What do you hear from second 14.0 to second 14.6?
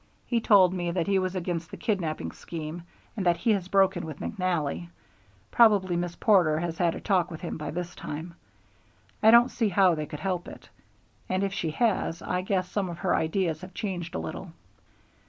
a little."